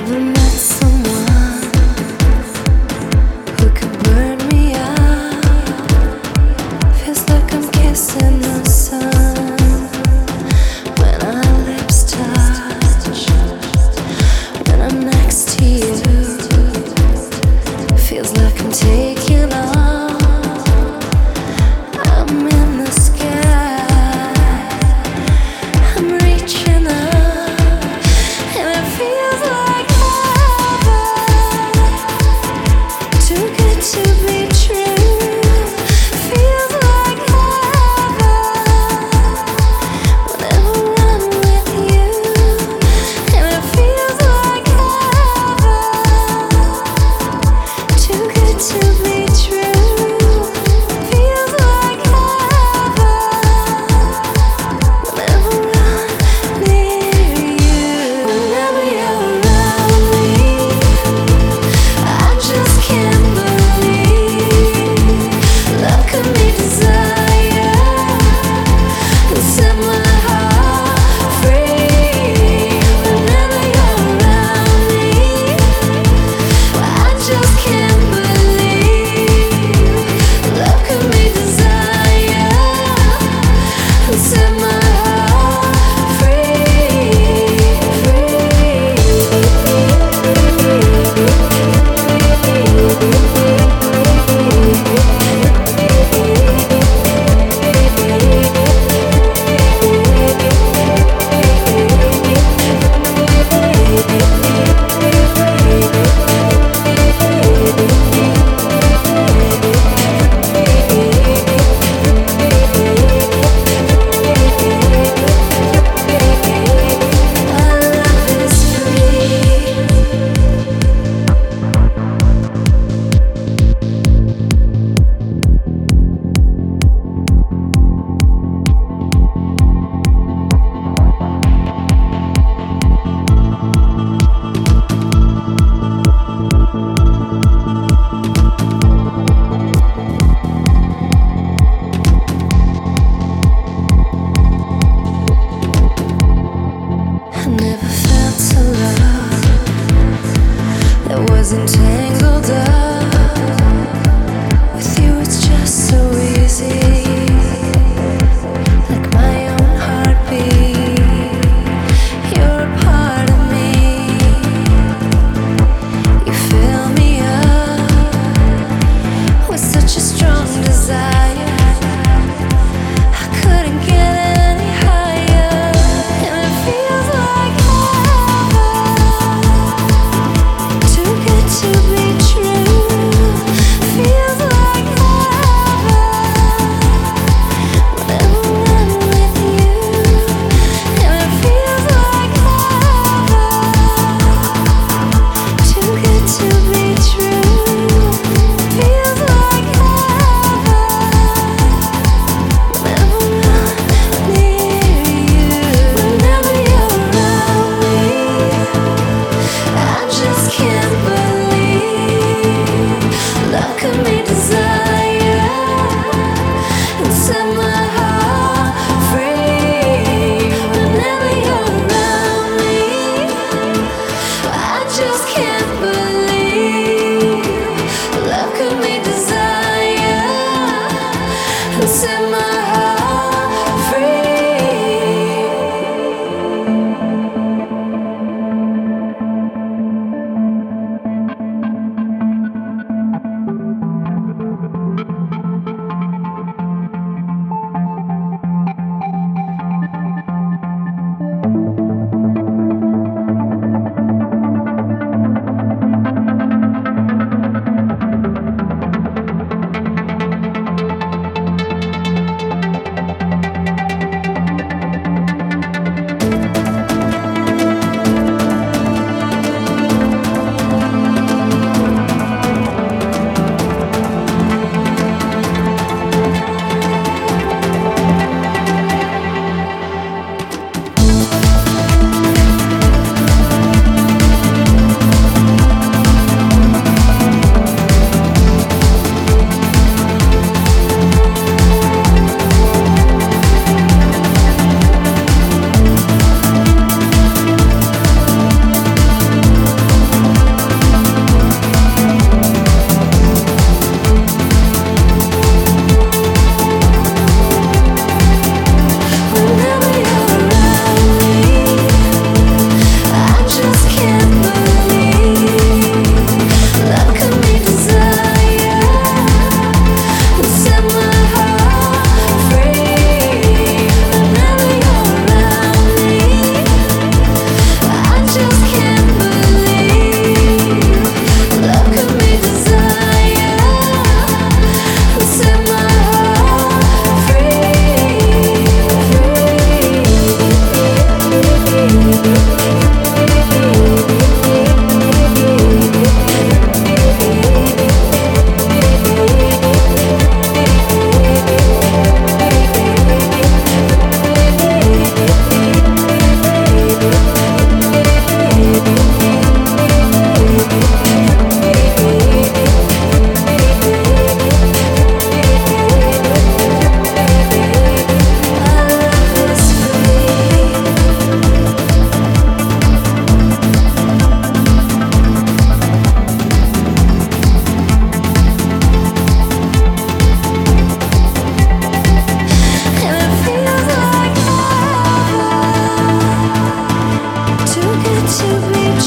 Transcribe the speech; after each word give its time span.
never 0.00 0.20
miss. 0.20 0.77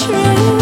true. 0.01 0.60